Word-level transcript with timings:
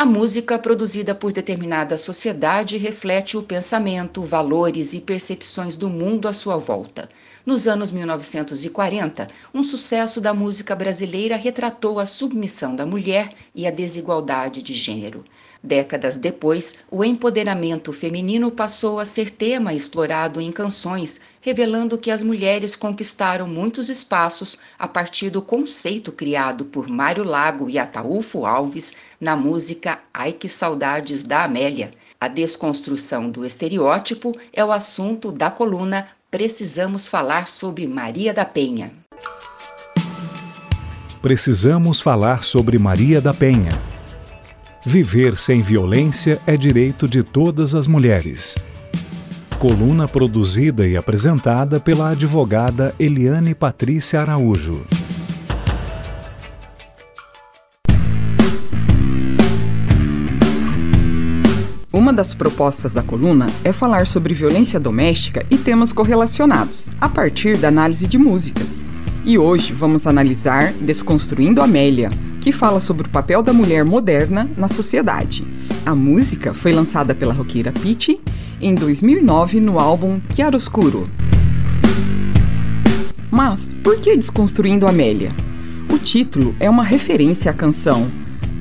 A 0.00 0.06
música 0.06 0.56
produzida 0.56 1.12
por 1.12 1.32
determinada 1.32 1.98
sociedade 1.98 2.76
reflete 2.76 3.36
o 3.36 3.42
pensamento, 3.42 4.22
valores 4.22 4.94
e 4.94 5.00
percepções 5.00 5.74
do 5.74 5.90
mundo 5.90 6.28
à 6.28 6.32
sua 6.32 6.56
volta. 6.56 7.08
Nos 7.44 7.66
anos 7.66 7.90
1940, 7.90 9.26
um 9.52 9.60
sucesso 9.60 10.20
da 10.20 10.32
música 10.32 10.76
brasileira 10.76 11.34
retratou 11.34 11.98
a 11.98 12.06
submissão 12.06 12.76
da 12.76 12.86
mulher 12.86 13.34
e 13.52 13.66
a 13.66 13.72
desigualdade 13.72 14.62
de 14.62 14.72
gênero. 14.72 15.24
Décadas 15.62 16.16
depois, 16.16 16.80
o 16.88 17.04
empoderamento 17.04 17.92
feminino 17.92 18.50
passou 18.50 19.00
a 19.00 19.04
ser 19.04 19.28
tema 19.28 19.74
explorado 19.74 20.40
em 20.40 20.52
canções, 20.52 21.20
revelando 21.40 21.98
que 21.98 22.12
as 22.12 22.22
mulheres 22.22 22.76
conquistaram 22.76 23.48
muitos 23.48 23.88
espaços 23.88 24.56
a 24.78 24.86
partir 24.86 25.30
do 25.30 25.42
conceito 25.42 26.12
criado 26.12 26.64
por 26.64 26.88
Mário 26.88 27.24
Lago 27.24 27.68
e 27.68 27.76
Ataúfo 27.76 28.46
Alves 28.46 28.94
na 29.20 29.36
música 29.36 29.98
Ai 30.14 30.32
que 30.32 30.48
Saudades 30.48 31.24
da 31.24 31.42
Amélia. 31.42 31.90
A 32.20 32.28
desconstrução 32.28 33.28
do 33.28 33.44
estereótipo 33.44 34.32
é 34.52 34.64
o 34.64 34.70
assunto 34.70 35.32
da 35.32 35.50
coluna 35.50 36.08
Precisamos 36.30 37.08
falar 37.08 37.46
sobre 37.46 37.86
Maria 37.86 38.34
da 38.34 38.44
Penha. 38.44 38.92
Precisamos 41.22 42.00
falar 42.00 42.44
sobre 42.44 42.78
Maria 42.78 43.20
da 43.20 43.32
Penha 43.32 43.97
Viver 44.86 45.36
sem 45.36 45.60
violência 45.60 46.40
é 46.46 46.56
direito 46.56 47.08
de 47.08 47.24
todas 47.24 47.74
as 47.74 47.88
mulheres. 47.88 48.56
Coluna 49.58 50.06
produzida 50.06 50.86
e 50.86 50.96
apresentada 50.96 51.80
pela 51.80 52.10
advogada 52.10 52.94
Eliane 52.96 53.56
Patrícia 53.56 54.20
Araújo. 54.20 54.86
Uma 61.92 62.12
das 62.12 62.32
propostas 62.32 62.94
da 62.94 63.02
coluna 63.02 63.48
é 63.64 63.72
falar 63.72 64.06
sobre 64.06 64.32
violência 64.32 64.78
doméstica 64.78 65.44
e 65.50 65.58
temas 65.58 65.92
correlacionados, 65.92 66.90
a 67.00 67.08
partir 67.08 67.58
da 67.58 67.66
análise 67.66 68.06
de 68.06 68.16
músicas. 68.16 68.84
E 69.24 69.36
hoje 69.36 69.72
vamos 69.72 70.06
analisar 70.06 70.72
Desconstruindo 70.74 71.60
Amélia, 71.60 72.10
que 72.40 72.52
fala 72.52 72.80
sobre 72.80 73.06
o 73.06 73.10
papel 73.10 73.42
da 73.42 73.52
mulher 73.52 73.84
moderna 73.84 74.48
na 74.56 74.68
sociedade. 74.68 75.44
A 75.84 75.94
música 75.94 76.54
foi 76.54 76.72
lançada 76.72 77.14
pela 77.14 77.32
roqueira 77.32 77.72
Pitty 77.72 78.20
em 78.60 78.74
2009 78.74 79.60
no 79.60 79.78
álbum 79.78 80.20
Chiaroscuro. 80.34 81.08
Mas 83.30 83.74
por 83.82 84.00
que 84.00 84.16
Desconstruindo 84.16 84.86
Amélia? 84.86 85.32
O 85.92 85.98
título 85.98 86.54
é 86.58 86.68
uma 86.68 86.84
referência 86.84 87.50
à 87.50 87.54
canção 87.54 88.08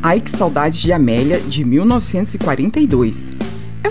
Ai 0.02 0.22
que 0.22 0.32
Saudade 0.32 0.82
de 0.82 0.92
Amélia 0.92 1.40
de 1.40 1.64
1942 1.64 3.36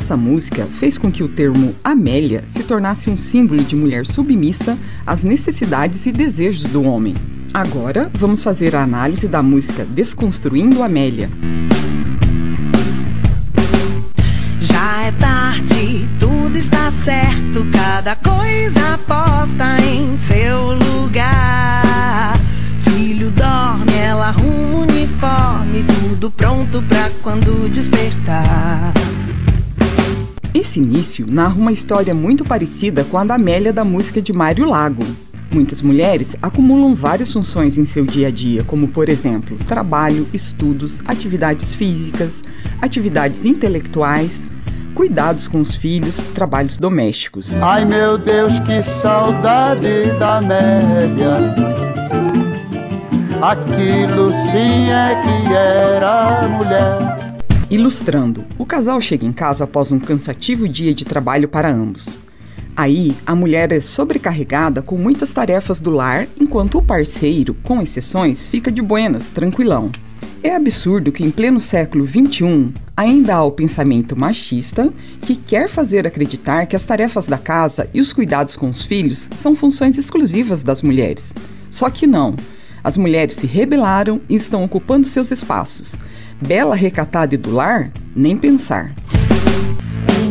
essa 0.07 0.17
música 0.17 0.67
fez 0.67 0.97
com 0.97 1.11
que 1.11 1.25
o 1.25 1.29
termo 1.29 1.75
Amélia 1.83 2.45
se 2.47 2.63
tornasse 2.63 3.11
um 3.11 3.17
símbolo 3.17 3.65
de 3.65 3.75
mulher 3.75 4.07
submissa 4.07 4.79
às 5.05 5.25
necessidades 5.25 6.07
e 6.07 6.13
desejos 6.13 6.63
do 6.63 6.85
homem. 6.85 7.13
Agora, 7.57 8.11
vamos 8.13 8.45
fazer 8.45 8.77
a 8.77 8.83
análise 8.83 9.27
da 9.27 9.41
música 9.41 9.83
Desconstruindo 9.83 10.83
Amélia. 10.83 11.31
Já 14.61 15.05
é 15.05 15.13
tarde, 15.13 16.07
tudo 16.21 16.59
está 16.59 16.93
certo, 17.03 17.67
cada 17.73 18.15
coisa 18.17 18.99
posta 19.07 19.79
em 19.83 20.19
seu 20.19 20.73
lugar. 20.73 22.39
Filho 22.81 23.31
dorme, 23.31 23.95
ela 24.03 24.27
arruma 24.27 24.81
uniforme, 24.81 25.83
tudo 25.83 26.31
pronto 26.31 26.83
pra 26.83 27.11
quando 27.23 27.71
despertar. 27.71 28.93
Esse 30.53 30.79
início 30.79 31.25
narra 31.27 31.55
uma 31.55 31.73
história 31.73 32.13
muito 32.13 32.45
parecida 32.45 33.03
com 33.05 33.17
a 33.17 33.25
da 33.25 33.37
Amélia 33.37 33.73
da 33.73 33.83
música 33.83 34.21
de 34.21 34.35
Mário 34.35 34.69
Lago. 34.69 35.07
Muitas 35.57 35.81
mulheres 35.81 36.37
acumulam 36.43 36.95
várias 36.95 37.33
funções 37.33 37.79
em 37.79 37.87
seu 37.87 38.05
dia 38.05 38.29
a 38.29 38.31
dia, 38.31 38.63
como, 38.63 38.89
por 38.89 39.09
exemplo, 39.09 39.57
trabalho, 39.67 40.29
estudos, 40.31 41.01
atividades 41.07 41.73
físicas, 41.73 42.43
atividades 42.79 43.47
intelectuais, 43.47 44.47
cuidados 44.95 45.49
com 45.49 45.59
os 45.59 45.75
filhos, 45.75 46.19
trabalhos 46.35 46.77
domésticos. 46.77 47.55
Ai 47.63 47.87
meu 47.87 48.19
Deus, 48.19 48.61
que 48.61 48.83
saudade 49.01 50.11
da 50.19 50.37
Amélia. 50.37 51.55
Aquilo 53.41 54.33
sim 54.51 54.91
é 54.91 55.23
que 55.23 55.55
era 55.55 56.47
mulher. 56.49 57.37
Ilustrando, 57.71 58.45
o 58.59 58.67
casal 58.67 59.01
chega 59.01 59.25
em 59.25 59.33
casa 59.33 59.65
após 59.65 59.91
um 59.91 59.99
cansativo 59.99 60.69
dia 60.69 60.93
de 60.93 61.07
trabalho 61.07 61.49
para 61.49 61.73
ambos. 61.73 62.26
Aí, 62.77 63.17
a 63.25 63.35
mulher 63.35 63.73
é 63.73 63.81
sobrecarregada 63.81 64.83
com 64.83 64.97
muitas 64.97 65.33
tarefas 65.33 65.81
do 65.81 65.91
lar, 65.91 66.27
enquanto 66.39 66.77
o 66.77 66.83
parceiro, 66.83 67.55
com 67.63 67.81
exceções, 67.81 68.47
fica 68.47 68.71
de 68.71 68.83
buenas, 68.83 69.29
tranquilão. 69.29 69.91
É 70.43 70.55
absurdo 70.55 71.11
que 71.11 71.25
em 71.25 71.31
pleno 71.31 71.59
século 71.59 72.07
XXI 72.07 72.75
ainda 72.95 73.37
há 73.37 73.43
o 73.43 73.51
pensamento 73.51 74.15
machista 74.15 74.93
que 75.23 75.35
quer 75.35 75.71
fazer 75.71 76.07
acreditar 76.07 76.67
que 76.67 76.77
as 76.77 76.85
tarefas 76.85 77.27
da 77.27 77.39
casa 77.39 77.89
e 77.95 78.01
os 78.01 78.13
cuidados 78.13 78.55
com 78.55 78.69
os 78.69 78.85
filhos 78.85 79.27
são 79.35 79.55
funções 79.55 79.97
exclusivas 79.97 80.63
das 80.63 80.83
mulheres. 80.83 81.35
Só 81.71 81.89
que 81.89 82.07
não. 82.07 82.37
As 82.85 82.99
mulheres 82.99 83.37
se 83.37 83.47
rebelaram 83.47 84.21
e 84.29 84.35
estão 84.35 84.63
ocupando 84.63 85.09
seus 85.09 85.31
espaços. 85.31 85.97
Bela 86.47 86.77
recatada 86.77 87.35
e 87.35 87.39
do 87.39 87.51
lar, 87.51 87.91
nem 88.15 88.37
pensar. 88.37 88.95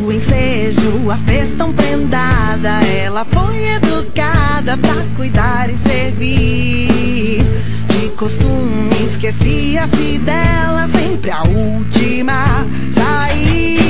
O 0.06 0.12
ensejo, 0.12 1.10
a 1.10 1.16
fez 1.16 1.50
tão 1.58 1.72
prendada, 1.72 2.80
ela 2.86 3.24
foi 3.24 3.56
educada 3.70 4.76
pra 4.76 4.94
cuidar 5.16 5.68
e 5.68 5.76
servir. 5.76 7.42
De 7.88 8.10
costume, 8.10 8.88
esquecia-se 9.04 10.18
dela, 10.18 10.86
sempre 10.86 11.32
a 11.32 11.42
última 11.42 12.64
sair. 12.92 13.80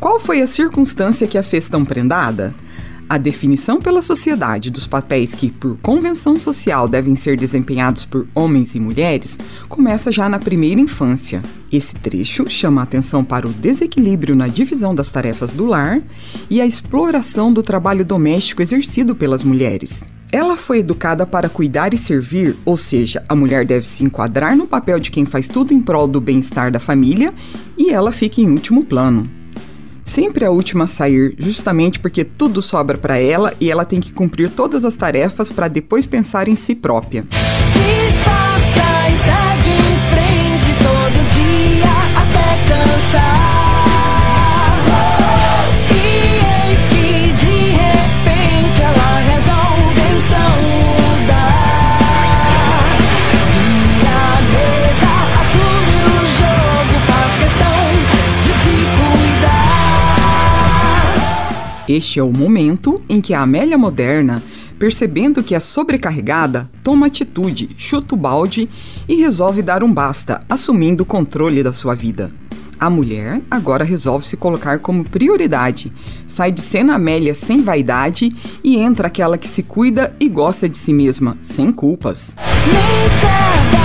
Qual 0.00 0.18
foi 0.18 0.42
a 0.42 0.48
circunstância 0.48 1.28
que 1.28 1.38
a 1.38 1.44
fez 1.44 1.68
tão 1.68 1.84
prendada? 1.84 2.52
A 3.08 3.18
definição 3.18 3.80
pela 3.80 4.02
sociedade 4.02 4.68
dos 4.68 4.84
papéis 4.84 5.32
que, 5.32 5.48
por 5.48 5.78
convenção 5.78 6.40
social, 6.40 6.88
devem 6.88 7.14
ser 7.14 7.36
desempenhados 7.36 8.04
por 8.04 8.26
homens 8.34 8.74
e 8.74 8.80
mulheres 8.80 9.38
começa 9.68 10.10
já 10.10 10.28
na 10.28 10.40
primeira 10.40 10.80
infância. 10.80 11.40
Esse 11.70 11.94
trecho 11.94 12.50
chama 12.50 12.80
a 12.80 12.84
atenção 12.84 13.24
para 13.24 13.46
o 13.46 13.52
desequilíbrio 13.52 14.34
na 14.34 14.48
divisão 14.48 14.92
das 14.92 15.12
tarefas 15.12 15.52
do 15.52 15.66
lar 15.66 16.02
e 16.50 16.60
a 16.60 16.66
exploração 16.66 17.52
do 17.52 17.62
trabalho 17.62 18.04
doméstico 18.04 18.60
exercido 18.60 19.14
pelas 19.14 19.44
mulheres. 19.44 20.04
Ela 20.32 20.56
foi 20.56 20.80
educada 20.80 21.24
para 21.24 21.48
cuidar 21.48 21.94
e 21.94 21.96
servir, 21.96 22.56
ou 22.64 22.76
seja, 22.76 23.22
a 23.28 23.36
mulher 23.36 23.64
deve 23.64 23.86
se 23.86 24.02
enquadrar 24.02 24.56
no 24.56 24.66
papel 24.66 24.98
de 24.98 25.12
quem 25.12 25.24
faz 25.24 25.48
tudo 25.48 25.72
em 25.72 25.80
prol 25.80 26.08
do 26.08 26.20
bem-estar 26.20 26.72
da 26.72 26.80
família 26.80 27.32
e 27.78 27.90
ela 27.90 28.10
fica 28.10 28.40
em 28.40 28.50
último 28.50 28.84
plano 28.84 29.35
sempre 30.06 30.46
a 30.46 30.50
última 30.50 30.84
a 30.84 30.86
sair, 30.86 31.34
justamente 31.38 31.98
porque 32.00 32.24
tudo 32.24 32.62
sobra 32.62 32.96
para 32.96 33.18
ela 33.18 33.52
e 33.60 33.70
ela 33.70 33.84
tem 33.84 34.00
que 34.00 34.12
cumprir 34.12 34.48
todas 34.48 34.84
as 34.84 34.96
tarefas 34.96 35.50
para 35.50 35.68
depois 35.68 36.06
pensar 36.06 36.48
em 36.48 36.56
si 36.56 36.74
própria. 36.74 37.26
Este 61.88 62.18
é 62.18 62.22
o 62.22 62.32
momento 62.32 63.00
em 63.08 63.20
que 63.20 63.32
a 63.32 63.42
Amélia 63.42 63.78
moderna, 63.78 64.42
percebendo 64.78 65.42
que 65.42 65.54
é 65.54 65.60
sobrecarregada, 65.60 66.68
toma 66.82 67.06
atitude, 67.06 67.70
chuta 67.78 68.14
o 68.14 68.18
balde 68.18 68.68
e 69.08 69.14
resolve 69.16 69.62
dar 69.62 69.84
um 69.84 69.92
basta, 69.92 70.42
assumindo 70.48 71.04
o 71.04 71.06
controle 71.06 71.62
da 71.62 71.72
sua 71.72 71.94
vida. 71.94 72.28
A 72.78 72.90
mulher 72.90 73.40
agora 73.50 73.84
resolve 73.84 74.26
se 74.26 74.36
colocar 74.36 74.80
como 74.80 75.04
prioridade, 75.04 75.92
sai 76.26 76.52
de 76.52 76.60
cena 76.60 76.96
Amélia 76.96 77.34
sem 77.34 77.62
vaidade 77.62 78.30
e 78.62 78.76
entra 78.76 79.06
aquela 79.06 79.38
que 79.38 79.48
se 79.48 79.62
cuida 79.62 80.14
e 80.20 80.28
gosta 80.28 80.68
de 80.68 80.76
si 80.76 80.92
mesma, 80.92 81.38
sem 81.42 81.72
culpas. 81.72 82.36
Nem 82.66 83.75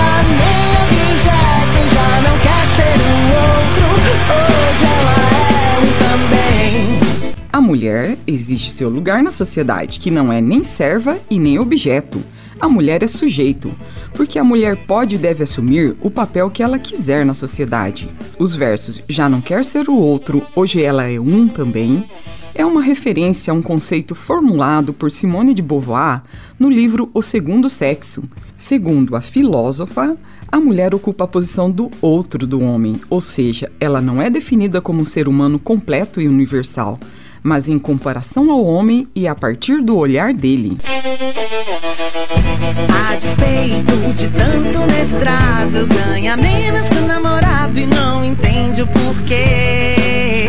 mulher 7.72 8.18
existe 8.26 8.70
seu 8.70 8.90
lugar 8.90 9.22
na 9.22 9.30
sociedade, 9.30 9.98
que 9.98 10.10
não 10.10 10.30
é 10.30 10.42
nem 10.42 10.62
serva 10.62 11.18
e 11.30 11.38
nem 11.38 11.58
objeto. 11.58 12.22
A 12.60 12.68
mulher 12.68 13.02
é 13.02 13.08
sujeito, 13.08 13.74
porque 14.12 14.38
a 14.38 14.44
mulher 14.44 14.84
pode 14.86 15.14
e 15.14 15.18
deve 15.18 15.42
assumir 15.42 15.96
o 16.02 16.10
papel 16.10 16.50
que 16.50 16.62
ela 16.62 16.78
quiser 16.78 17.24
na 17.24 17.32
sociedade. 17.32 18.14
Os 18.38 18.54
versos 18.54 19.02
Já 19.08 19.26
não 19.26 19.40
quer 19.40 19.64
ser 19.64 19.88
o 19.88 19.96
outro, 19.96 20.46
hoje 20.54 20.82
ela 20.82 21.08
é 21.08 21.18
um 21.18 21.48
também, 21.48 22.06
é 22.54 22.62
uma 22.62 22.82
referência 22.82 23.50
a 23.50 23.54
um 23.54 23.62
conceito 23.62 24.14
formulado 24.14 24.92
por 24.92 25.10
Simone 25.10 25.54
de 25.54 25.62
Beauvoir 25.62 26.20
no 26.58 26.68
livro 26.68 27.10
O 27.14 27.22
Segundo 27.22 27.70
Sexo. 27.70 28.22
Segundo 28.54 29.16
a 29.16 29.22
filósofa, 29.22 30.14
a 30.46 30.60
mulher 30.60 30.94
ocupa 30.94 31.24
a 31.24 31.28
posição 31.28 31.70
do 31.70 31.90
outro 32.02 32.46
do 32.46 32.60
homem, 32.60 33.00
ou 33.08 33.22
seja, 33.22 33.72
ela 33.80 34.02
não 34.02 34.20
é 34.20 34.28
definida 34.28 34.82
como 34.82 35.00
um 35.00 35.06
ser 35.06 35.26
humano 35.26 35.58
completo 35.58 36.20
e 36.20 36.28
universal, 36.28 37.00
mas 37.42 37.68
em 37.68 37.78
comparação 37.78 38.50
ao 38.50 38.64
homem 38.64 39.06
e 39.14 39.26
a 39.26 39.34
partir 39.34 39.82
do 39.82 39.96
olhar 39.96 40.32
dele. 40.32 40.78
A 43.10 43.16
despeito 43.16 44.12
de 44.14 44.28
tanto 44.28 44.80
mestrado, 44.86 45.86
ganha 45.88 46.36
menos 46.36 46.88
que 46.88 46.98
o 46.98 47.06
namorado 47.06 47.78
e 47.78 47.86
não 47.86 48.24
entende 48.24 48.82
o 48.82 48.86
porquê. 48.86 50.46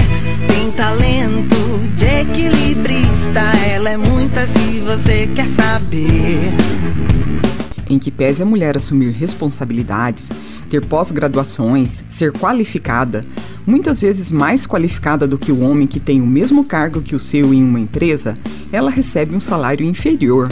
Tem 0.47 0.71
talento 0.71 1.55
de 1.95 2.05
equilibrista, 2.05 3.41
ela 3.67 3.89
é 3.89 3.97
muita 3.97 4.45
se 4.45 4.79
você 4.79 5.27
quer 5.27 5.47
saber 5.47 6.53
em 7.93 7.99
que 7.99 8.11
pese 8.11 8.41
a 8.41 8.45
mulher 8.45 8.75
assumir 8.75 9.11
responsabilidades, 9.11 10.31
ter 10.73 10.83
pós-graduações, 10.83 12.03
ser 12.09 12.31
qualificada, 12.31 13.23
muitas 13.63 14.01
vezes 14.01 14.31
mais 14.31 14.65
qualificada 14.65 15.27
do 15.27 15.37
que 15.37 15.51
o 15.51 15.59
homem 15.59 15.85
que 15.85 15.99
tem 15.99 16.19
o 16.19 16.25
mesmo 16.25 16.65
cargo 16.65 16.99
que 16.99 17.15
o 17.15 17.19
seu 17.19 17.53
em 17.53 17.63
uma 17.63 17.79
empresa, 17.79 18.33
ela 18.71 18.89
recebe 18.89 19.35
um 19.35 19.39
salário 19.39 19.85
inferior 19.85 20.49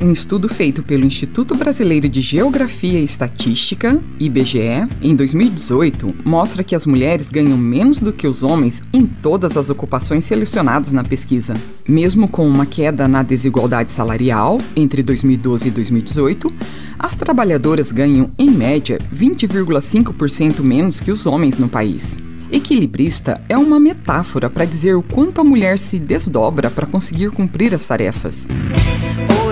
um 0.00 0.12
estudo 0.12 0.48
feito 0.48 0.82
pelo 0.82 1.04
Instituto 1.04 1.54
Brasileiro 1.54 2.08
de 2.08 2.20
Geografia 2.20 2.98
e 3.00 3.04
Estatística, 3.04 4.00
IBGE, 4.18 4.88
em 5.00 5.14
2018, 5.14 6.14
mostra 6.24 6.62
que 6.62 6.74
as 6.74 6.86
mulheres 6.86 7.30
ganham 7.30 7.56
menos 7.56 8.00
do 8.00 8.12
que 8.12 8.26
os 8.26 8.42
homens 8.42 8.82
em 8.92 9.06
todas 9.06 9.56
as 9.56 9.70
ocupações 9.70 10.24
selecionadas 10.24 10.92
na 10.92 11.02
pesquisa. 11.02 11.54
Mesmo 11.88 12.28
com 12.28 12.46
uma 12.46 12.66
queda 12.66 13.08
na 13.08 13.22
desigualdade 13.22 13.92
salarial 13.92 14.58
entre 14.76 15.02
2012 15.02 15.68
e 15.68 15.70
2018, 15.70 16.52
as 16.98 17.16
trabalhadoras 17.16 17.92
ganham, 17.92 18.30
em 18.38 18.50
média, 18.50 18.98
20,5% 19.14 20.60
menos 20.60 21.00
que 21.00 21.10
os 21.10 21.26
homens 21.26 21.58
no 21.58 21.68
país. 21.68 22.18
Equilibrista 22.52 23.40
é 23.48 23.56
uma 23.56 23.80
metáfora 23.80 24.48
para 24.48 24.64
dizer 24.64 24.94
o 24.94 25.02
quanto 25.02 25.40
a 25.40 25.44
mulher 25.44 25.78
se 25.78 25.98
desdobra 25.98 26.70
para 26.70 26.86
conseguir 26.86 27.30
cumprir 27.30 27.74
as 27.74 27.86
tarefas. 27.86 28.46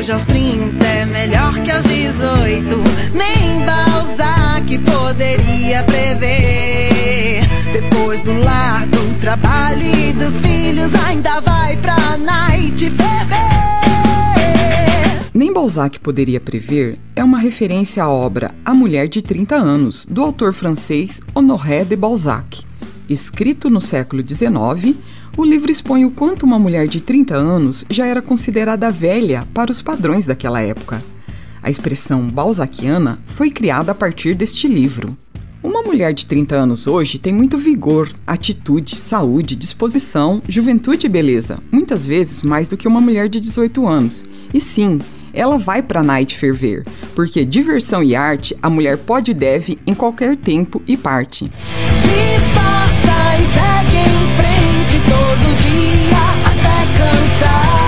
Hoje 0.02 0.10
aos 0.10 0.26
30 0.26 0.84
é 0.84 1.04
melhor 1.04 1.62
que 1.62 1.70
aos 1.70 1.84
18. 1.84 2.74
Nem 3.14 3.64
Balzac 3.64 4.78
poderia 4.78 5.84
prever. 5.84 7.42
Depois 7.72 8.20
do 8.22 8.32
lar, 8.32 8.84
do 8.88 9.20
trabalho 9.20 9.84
e 9.84 10.12
dos 10.12 10.40
filhos, 10.40 10.92
ainda 11.06 11.40
vai 11.42 11.76
pra 11.76 12.18
night 12.18 12.90
ferver. 12.90 13.30
Nem 15.32 15.52
Balzac 15.52 16.00
poderia 16.00 16.40
prever 16.40 16.98
é 17.14 17.22
uma 17.22 17.38
referência 17.38 18.02
à 18.02 18.10
obra 18.10 18.52
A 18.64 18.74
Mulher 18.74 19.06
de 19.06 19.22
30 19.22 19.54
Anos, 19.54 20.04
do 20.04 20.20
autor 20.20 20.52
francês 20.52 21.20
Honoré 21.32 21.84
de 21.84 21.94
Balzac. 21.94 22.64
Escrito 23.08 23.70
no 23.70 23.80
século 23.80 24.20
XIX, 24.28 24.96
o 25.36 25.44
livro 25.44 25.72
expõe 25.72 26.04
o 26.04 26.10
quanto 26.10 26.44
uma 26.44 26.58
mulher 26.58 26.86
de 26.86 27.00
30 27.00 27.34
anos 27.34 27.84
já 27.88 28.06
era 28.06 28.20
considerada 28.20 28.90
velha 28.90 29.46
para 29.54 29.72
os 29.72 29.80
padrões 29.80 30.26
daquela 30.26 30.60
época. 30.60 31.02
A 31.62 31.70
expressão 31.70 32.28
balzaquiana 32.28 33.18
foi 33.26 33.50
criada 33.50 33.92
a 33.92 33.94
partir 33.94 34.34
deste 34.34 34.66
livro. 34.68 35.16
Uma 35.62 35.80
mulher 35.80 36.12
de 36.12 36.26
30 36.26 36.56
anos 36.56 36.86
hoje 36.88 37.20
tem 37.20 37.32
muito 37.32 37.56
vigor, 37.56 38.10
atitude, 38.26 38.96
saúde, 38.96 39.54
disposição, 39.54 40.42
juventude 40.48 41.06
e 41.06 41.08
beleza, 41.08 41.60
muitas 41.70 42.04
vezes 42.04 42.42
mais 42.42 42.68
do 42.68 42.76
que 42.76 42.88
uma 42.88 43.00
mulher 43.00 43.28
de 43.28 43.38
18 43.38 43.86
anos. 43.86 44.24
E 44.52 44.60
sim, 44.60 44.98
ela 45.32 45.56
vai 45.58 45.80
para 45.80 46.00
a 46.00 46.02
night 46.02 46.36
ferver, 46.36 46.84
porque 47.14 47.44
diversão 47.44 48.02
e 48.02 48.14
arte 48.16 48.56
a 48.60 48.68
mulher 48.68 48.98
pode 48.98 49.30
e 49.30 49.34
deve 49.34 49.78
em 49.86 49.94
qualquer 49.94 50.36
tempo 50.36 50.82
e 50.86 50.96
parte 50.96 51.50
todo 55.08 55.56
dia 55.56 56.22
até 56.46 56.86
cansar. 56.98 57.81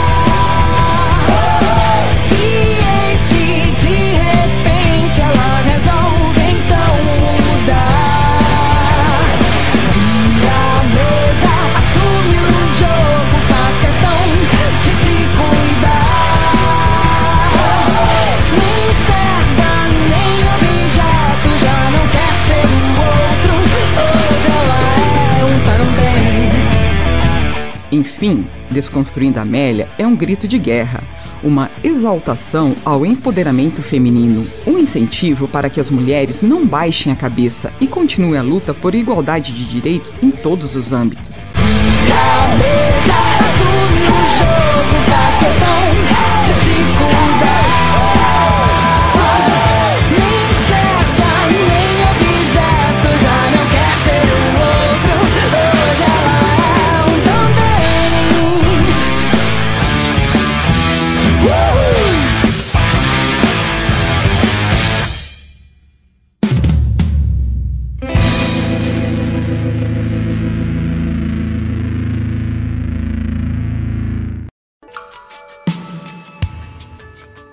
Enfim, 27.94 28.44
Desconstruindo 28.72 29.38
Amélia 29.38 29.88
é 29.96 30.04
um 30.04 30.16
grito 30.16 30.48
de 30.48 30.58
guerra, 30.58 31.00
uma 31.44 31.70
exaltação 31.80 32.74
ao 32.84 33.06
empoderamento 33.06 33.82
feminino, 33.82 34.44
um 34.66 34.76
incentivo 34.76 35.46
para 35.46 35.70
que 35.70 35.78
as 35.78 35.90
mulheres 35.90 36.42
não 36.42 36.66
baixem 36.66 37.12
a 37.12 37.16
cabeça 37.16 37.72
e 37.80 37.86
continuem 37.86 38.36
a 38.36 38.42
luta 38.42 38.74
por 38.74 38.96
igualdade 38.96 39.52
de 39.52 39.64
direitos 39.64 40.18
em 40.20 40.32
todos 40.32 40.74
os 40.74 40.92
âmbitos. 40.92 41.52
Cabeça, 42.08 43.04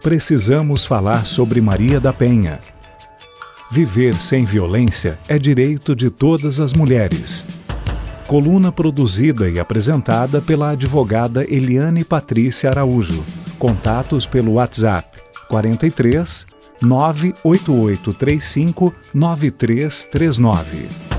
precisamos 0.01 0.85
falar 0.85 1.25
sobre 1.25 1.61
Maria 1.61 1.99
da 1.99 2.11
Penha. 2.11 2.59
Viver 3.69 4.15
sem 4.15 4.45
violência 4.45 5.19
é 5.27 5.37
direito 5.37 5.95
de 5.95 6.09
todas 6.09 6.59
as 6.59 6.73
mulheres. 6.73 7.45
Coluna 8.27 8.71
produzida 8.71 9.49
e 9.49 9.59
apresentada 9.59 10.41
pela 10.41 10.71
advogada 10.71 11.43
Eliane 11.43 12.03
Patrícia 12.03 12.69
Araújo. 12.69 13.23
Contatos 13.59 14.25
pelo 14.25 14.53
WhatsApp 14.53 15.07
43 15.47 16.47
98835 16.81 18.93
9339. 19.13 21.10